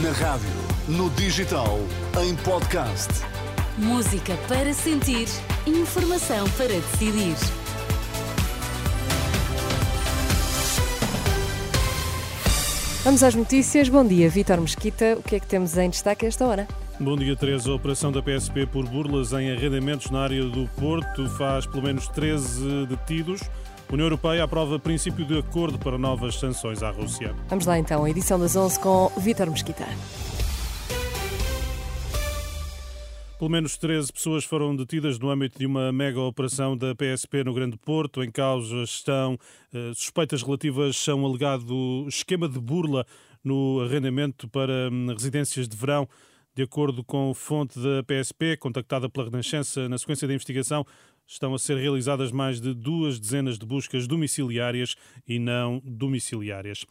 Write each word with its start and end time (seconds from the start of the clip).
Na 0.00 0.10
rádio, 0.12 0.48
no 0.88 1.10
digital, 1.10 1.78
em 2.24 2.34
podcast. 2.36 3.10
Música 3.76 4.34
para 4.48 4.72
sentir, 4.72 5.28
informação 5.66 6.48
para 6.56 6.68
decidir. 6.68 7.36
Vamos 13.04 13.22
às 13.22 13.34
notícias. 13.34 13.90
Bom 13.90 14.02
dia, 14.02 14.30
Vítor 14.30 14.62
Mesquita. 14.62 15.18
O 15.18 15.22
que 15.22 15.36
é 15.36 15.40
que 15.40 15.46
temos 15.46 15.76
em 15.76 15.90
destaque 15.90 16.24
a 16.24 16.28
esta 16.28 16.46
hora? 16.46 16.66
Bom 16.98 17.14
dia, 17.14 17.36
Teresa. 17.36 17.70
A 17.70 17.74
operação 17.74 18.10
da 18.10 18.22
PSP 18.22 18.64
por 18.64 18.88
burlas 18.88 19.34
em 19.34 19.52
arrendamentos 19.52 20.10
na 20.10 20.20
área 20.20 20.42
do 20.44 20.66
Porto 20.78 21.28
faz 21.36 21.66
pelo 21.66 21.82
menos 21.82 22.08
13 22.08 22.86
detidos. 22.86 23.42
A 23.92 23.94
União 23.94 24.06
Europeia 24.06 24.42
aprova 24.42 24.78
princípio 24.78 25.22
de 25.22 25.38
acordo 25.38 25.78
para 25.78 25.98
novas 25.98 26.36
sanções 26.36 26.82
à 26.82 26.90
Rússia. 26.90 27.36
Vamos 27.50 27.66
lá 27.66 27.78
então, 27.78 28.04
a 28.04 28.08
edição 28.08 28.38
das 28.40 28.56
11 28.56 28.80
com 28.80 29.12
Vítor 29.18 29.50
Mesquita. 29.50 29.84
Pelo 33.38 33.50
menos 33.50 33.76
13 33.76 34.10
pessoas 34.10 34.44
foram 34.44 34.74
detidas 34.74 35.18
no 35.18 35.28
âmbito 35.28 35.58
de 35.58 35.66
uma 35.66 35.92
mega 35.92 36.18
operação 36.22 36.74
da 36.74 36.94
PSP 36.94 37.44
no 37.44 37.52
Grande 37.52 37.76
Porto. 37.76 38.24
Em 38.24 38.30
causa 38.30 38.76
estão 38.76 39.34
uh, 39.34 39.94
suspeitas 39.94 40.42
relativas 40.42 41.06
a 41.06 41.14
um 41.14 41.26
alegado 41.26 42.06
esquema 42.08 42.48
de 42.48 42.58
burla 42.58 43.04
no 43.44 43.82
arrendamento 43.82 44.48
para 44.48 44.88
um, 44.90 45.08
residências 45.08 45.68
de 45.68 45.76
verão. 45.76 46.08
De 46.54 46.62
acordo 46.62 47.02
com 47.02 47.32
fonte 47.32 47.78
da 47.78 48.02
PSP, 48.02 48.58
contactada 48.58 49.08
pela 49.08 49.26
Renascença 49.26 49.88
na 49.88 49.96
sequência 49.96 50.28
da 50.28 50.34
investigação, 50.34 50.86
estão 51.26 51.54
a 51.54 51.58
ser 51.58 51.76
realizadas 51.76 52.30
mais 52.30 52.60
de 52.60 52.74
duas 52.74 53.18
dezenas 53.18 53.58
de 53.58 53.66
buscas 53.66 54.06
domiciliárias 54.06 54.96
e 55.26 55.38
não 55.38 55.80
domiciliárias. 55.84 56.84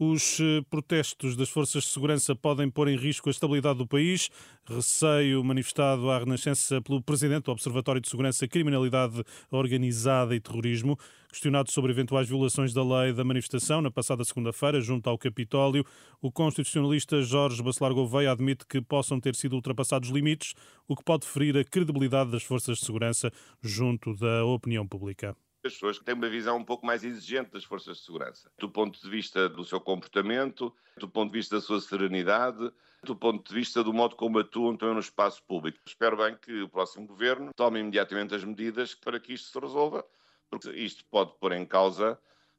Os 0.00 0.38
eh, 0.38 0.62
protestos 0.70 1.34
das 1.34 1.48
forças 1.48 1.82
de 1.82 1.90
segurança 1.90 2.32
podem 2.32 2.70
pôr 2.70 2.86
em 2.86 2.96
risco 2.96 3.28
a 3.28 3.32
estabilidade 3.32 3.78
do 3.78 3.86
país. 3.86 4.30
Receio 4.64 5.42
manifestado 5.42 6.08
à 6.10 6.20
Renascença 6.20 6.80
pelo 6.80 7.02
presidente 7.02 7.46
do 7.46 7.50
Observatório 7.50 8.00
de 8.00 8.08
Segurança, 8.08 8.46
Criminalidade 8.46 9.24
Organizada 9.50 10.36
e 10.36 10.40
Terrorismo, 10.40 10.96
questionado 11.28 11.72
sobre 11.72 11.90
eventuais 11.90 12.28
violações 12.28 12.72
da 12.72 12.84
lei 12.84 13.12
da 13.12 13.24
manifestação 13.24 13.82
na 13.82 13.90
passada 13.90 14.24
segunda-feira, 14.24 14.80
junto 14.80 15.10
ao 15.10 15.18
Capitólio. 15.18 15.84
O 16.22 16.30
constitucionalista 16.30 17.20
Jorge 17.20 17.60
Bacelar 17.60 17.92
Gouveia 17.92 18.30
admite 18.30 18.66
que 18.66 18.80
possam 18.80 19.18
ter 19.18 19.34
sido 19.34 19.54
ultrapassados 19.56 20.10
limites, 20.10 20.54
o 20.86 20.94
que 20.94 21.02
pode 21.02 21.26
ferir 21.26 21.56
a 21.56 21.64
credibilidade 21.64 22.30
das 22.30 22.44
forças 22.44 22.78
de 22.78 22.84
segurança 22.86 23.32
junto 23.78 24.14
da 24.16 24.44
opinião 24.44 24.86
pública 24.86 25.36
as 25.64 25.72
pessoas 25.72 25.98
que 25.98 26.04
têm 26.04 26.14
uma 26.14 26.28
visão 26.28 26.56
um 26.56 26.64
pouco 26.64 26.86
mais 26.86 27.02
exigente 27.04 27.50
das 27.50 27.64
forças 27.64 27.98
de 27.98 28.04
segurança, 28.04 28.50
do 28.58 28.70
ponto 28.70 29.00
de 29.00 29.10
vista 29.10 29.48
do 29.48 29.64
seu 29.64 29.80
comportamento, 29.80 30.72
do 30.96 31.08
ponto 31.08 31.32
de 31.32 31.38
vista 31.38 31.56
da 31.56 31.60
sua 31.60 31.80
serenidade, 31.80 32.72
do 33.02 33.14
ponto 33.14 33.46
de 33.46 33.54
vista 33.54 33.82
do 33.82 33.92
modo 33.92 34.14
como 34.16 34.38
atuam 34.38 34.76
também 34.76 34.94
no 34.94 35.00
espaço 35.00 35.42
público. 35.42 35.78
Espero 35.84 36.16
bem 36.16 36.36
que 36.36 36.62
o 36.62 36.68
próximo 36.68 37.06
governo 37.06 37.50
tome 37.56 37.80
imediatamente 37.80 38.34
as 38.34 38.44
medidas 38.44 38.94
para 38.94 39.18
que 39.18 39.34
isto 39.34 39.48
se 39.50 39.58
resolva, 39.58 40.06
porque 40.48 40.70
isto 40.70 41.04
pode 41.06 41.32
pôr 41.38 41.52
em 41.52 41.66
causa 41.66 42.18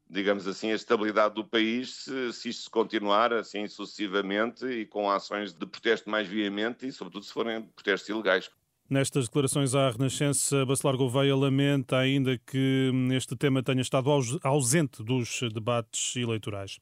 digamos 0.10 0.48
assim, 0.48 0.72
a 0.72 0.76
estabilidade 0.76 1.36
do 1.36 1.46
país 1.46 1.94
se, 2.04 2.34
se 2.34 2.50
isto 2.50 2.72
continuar 2.72 3.32
assim 3.32 3.68
sucessivamente 3.68 4.66
e 4.66 4.86
com 4.86 5.10
ações 5.10 5.54
de 5.54 5.66
protesto 5.68 6.10
mais 6.10 6.28
veemente 6.28 6.88
e, 6.88 6.92
sobretudo, 6.92 7.24
se 7.24 7.32
forem 7.32 7.62
protestos 7.62 8.10
ilegais. 8.10 8.50
Nestas 8.90 9.26
declarações 9.26 9.76
à 9.76 9.92
Renascença, 9.92 10.66
Bacelar 10.66 10.98
Gouveia 10.98 11.36
lamenta 11.36 11.96
ainda 11.96 12.40
que 12.40 12.92
este 13.12 13.36
tema 13.36 13.62
tenha 13.62 13.84
estado 13.84 14.10
ausente 14.42 15.04
dos 15.04 15.42
debates 15.54 16.16
eleitorais. 16.16 16.80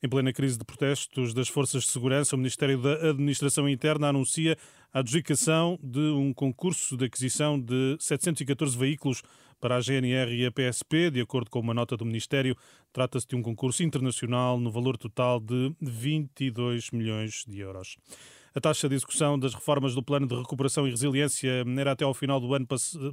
Em 0.00 0.08
plena 0.08 0.32
crise 0.32 0.56
de 0.56 0.64
protestos 0.64 1.34
das 1.34 1.48
forças 1.48 1.82
de 1.82 1.88
segurança, 1.90 2.36
o 2.36 2.38
Ministério 2.38 2.80
da 2.80 3.10
Administração 3.10 3.68
Interna 3.68 4.10
anuncia 4.10 4.56
a 4.94 5.00
adjudicação 5.00 5.76
de 5.82 5.98
um 5.98 6.32
concurso 6.32 6.96
de 6.96 7.06
aquisição 7.06 7.58
de 7.58 7.96
714 7.98 8.78
veículos 8.78 9.20
para 9.60 9.74
a 9.74 9.80
GNR 9.80 10.32
e 10.32 10.46
a 10.46 10.52
PSP. 10.52 11.10
De 11.10 11.20
acordo 11.20 11.50
com 11.50 11.58
uma 11.58 11.74
nota 11.74 11.96
do 11.96 12.04
Ministério, 12.04 12.56
trata-se 12.92 13.26
de 13.26 13.34
um 13.34 13.42
concurso 13.42 13.82
internacional 13.82 14.56
no 14.60 14.70
valor 14.70 14.96
total 14.96 15.40
de 15.40 15.74
22 15.80 16.92
milhões 16.92 17.44
de 17.44 17.58
euros. 17.58 17.96
A 18.54 18.60
taxa 18.60 18.88
de 18.88 18.96
execução 18.96 19.38
das 19.38 19.54
reformas 19.54 19.94
do 19.94 20.02
Plano 20.02 20.26
de 20.26 20.34
Recuperação 20.34 20.86
e 20.86 20.90
Resiliência 20.90 21.64
era 21.78 21.92
até 21.92 22.04
ao 22.04 22.12
final 22.12 22.40
do 22.40 22.52
ano 22.52 22.66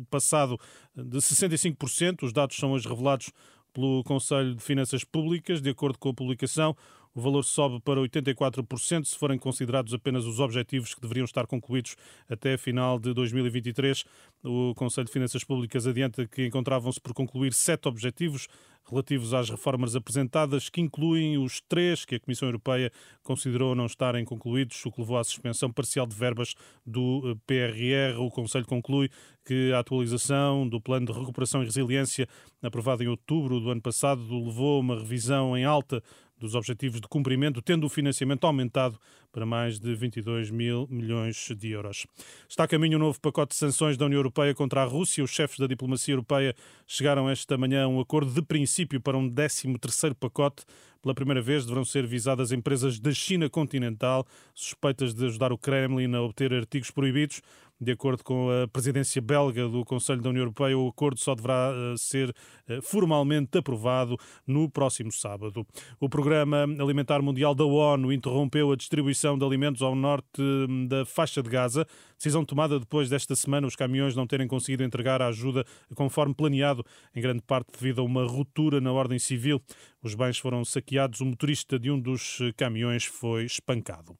passado 0.09 0.59
de 0.95 1.17
65%. 1.17 2.23
Os 2.23 2.33
dados 2.33 2.57
são 2.57 2.71
hoje 2.71 2.87
revelados 2.87 3.31
pelo 3.71 4.03
Conselho 4.03 4.55
de 4.55 4.63
Finanças 4.63 5.03
Públicas. 5.03 5.61
De 5.61 5.69
acordo 5.69 5.99
com 5.99 6.09
a 6.09 6.13
publicação, 6.13 6.75
o 7.17 7.21
valor 7.21 7.43
sobe 7.43 7.79
para 7.79 7.99
84% 7.99 9.05
se 9.05 9.17
forem 9.17 9.39
considerados 9.39 9.91
apenas 9.91 10.23
os 10.25 10.39
objetivos 10.39 10.93
que 10.93 11.01
deveriam 11.01 11.25
estar 11.25 11.47
concluídos 11.47 11.95
até 12.29 12.53
a 12.53 12.57
final 12.59 12.99
de 12.99 13.11
2023. 13.11 14.05
O 14.43 14.75
Conselho 14.75 15.07
de 15.07 15.13
Finanças 15.13 15.43
Públicas 15.43 15.87
adianta 15.87 16.27
que 16.27 16.45
encontravam-se 16.45 17.01
por 17.01 17.15
concluir 17.15 17.53
sete 17.53 17.87
objetivos 17.87 18.47
relativos 18.87 19.33
às 19.33 19.49
reformas 19.49 19.95
apresentadas, 19.95 20.69
que 20.69 20.79
incluem 20.79 21.37
os 21.37 21.59
três 21.67 22.05
que 22.05 22.15
a 22.15 22.19
Comissão 22.19 22.47
Europeia 22.47 22.91
considerou 23.21 23.75
não 23.75 23.85
estarem 23.85 24.23
concluídos, 24.23 24.85
o 24.85 24.91
que 24.91 25.01
levou 25.01 25.17
à 25.17 25.23
suspensão 25.23 25.71
parcial 25.71 26.05
de 26.05 26.15
verbas 26.15 26.55
do 26.85 27.23
eh, 27.31 27.35
PRR. 27.45 28.19
O 28.19 28.29
Conselho 28.29 28.65
conclui 28.65 29.09
que 29.45 29.71
a 29.73 29.79
atualização 29.79 30.67
do 30.67 30.79
Plano 30.79 31.07
de 31.07 31.11
Recuperação 31.11 31.61
e 31.61 31.65
Resiliência, 31.65 32.27
aprovado 32.61 33.03
em 33.03 33.07
outubro 33.07 33.59
do 33.59 33.69
ano 33.69 33.81
passado, 33.81 34.21
levou 34.21 34.77
a 34.77 34.79
uma 34.79 34.95
revisão 34.95 35.57
em 35.57 35.65
alta 35.65 36.01
dos 36.39 36.55
objetivos 36.55 37.01
de 37.01 37.07
cumprimento, 37.07 37.61
tendo 37.61 37.85
o 37.85 37.89
financiamento 37.89 38.45
aumentado 38.45 38.99
para 39.31 39.45
mais 39.45 39.79
de 39.79 39.93
22 39.95 40.49
mil 40.49 40.87
milhões 40.89 41.49
de 41.57 41.71
euros. 41.71 42.07
Está 42.47 42.63
a 42.63 42.67
caminho 42.67 42.97
um 42.97 43.01
novo 43.01 43.19
pacote 43.19 43.53
de 43.53 43.59
sanções 43.59 43.97
da 43.97 44.05
União 44.05 44.19
Europeia 44.19 44.53
contra 44.53 44.81
a 44.81 44.85
Rússia. 44.85 45.23
Os 45.23 45.31
chefes 45.31 45.59
da 45.59 45.67
diplomacia 45.67 46.13
europeia 46.13 46.55
chegaram 46.85 47.29
esta 47.29 47.57
manhã 47.57 47.85
a 47.85 47.87
um 47.87 47.99
acordo 47.99 48.31
de 48.31 48.41
princípio 48.41 48.99
para 49.01 49.17
um 49.17 49.29
13º 49.29 50.15
pacote. 50.15 50.63
Pela 51.01 51.13
primeira 51.13 51.41
vez 51.41 51.63
deverão 51.63 51.85
ser 51.85 52.05
visadas 52.05 52.51
empresas 52.51 52.99
da 52.99 53.13
China 53.13 53.49
continental 53.49 54.25
suspeitas 54.53 55.13
de 55.13 55.25
ajudar 55.25 55.51
o 55.51 55.57
Kremlin 55.57 56.13
a 56.15 56.21
obter 56.21 56.53
artigos 56.53 56.91
proibidos. 56.91 57.41
De 57.79 57.91
acordo 57.91 58.23
com 58.23 58.49
a 58.49 58.67
presidência 58.67 59.21
belga 59.21 59.67
do 59.67 59.85
Conselho 59.85 60.19
da 60.19 60.29
União 60.29 60.41
Europeia, 60.41 60.75
o 60.75 60.87
acordo 60.87 61.19
só 61.19 61.35
deverá 61.35 61.71
eh, 61.71 61.95
ser 61.95 62.33
eh, 62.67 62.81
formalmente 62.81 63.55
aprovado 63.55 64.17
no 64.47 64.67
próximo 64.67 65.11
sábado. 65.11 65.63
O 65.99 66.09
Programa 66.09 66.63
Alimentar 66.63 67.21
Mundial 67.21 67.53
da 67.53 67.65
ONU 67.65 68.11
interrompeu 68.11 68.71
a 68.71 68.75
distribuição 68.75 69.37
de 69.37 69.45
alimentos 69.45 69.83
ao 69.83 69.93
norte 69.93 70.41
hum, 70.41 70.87
da 70.87 71.05
faixa 71.05 71.43
de 71.43 71.49
Gaza, 71.51 71.85
decisão 72.17 72.43
tomada 72.43 72.79
depois 72.79 73.11
desta 73.11 73.35
semana 73.35 73.67
os 73.67 73.75
caminhões 73.75 74.15
não 74.15 74.25
terem 74.25 74.47
conseguido 74.47 74.83
entregar 74.83 75.21
a 75.21 75.27
ajuda 75.27 75.63
conforme 75.93 76.33
planeado, 76.33 76.83
em 77.15 77.21
grande 77.21 77.43
parte 77.43 77.71
devido 77.79 78.01
a 78.01 78.03
uma 78.03 78.25
ruptura 78.25 78.81
na 78.81 78.91
ordem 78.91 79.19
civil. 79.19 79.61
Os 80.01 80.15
bens 80.15 80.39
foram 80.39 80.65
saqueados, 80.65 81.21
o 81.21 81.25
motorista 81.25 81.77
de 81.77 81.91
um 81.91 81.99
dos 81.99 82.39
eh, 82.41 82.51
caminhões 82.57 83.05
foi 83.05 83.45
espancado. 83.45 84.17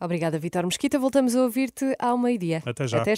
Obrigada, 0.00 0.38
Vitor 0.38 0.64
Mesquita. 0.64 0.98
Voltamos 0.98 1.34
a 1.34 1.42
ouvir-te 1.42 1.94
ao 1.98 2.18
meio-dia. 2.18 2.62
Até 2.66 2.86
já. 2.86 3.00
Até 3.00 3.14